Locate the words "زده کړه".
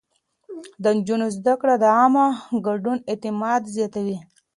1.37-1.75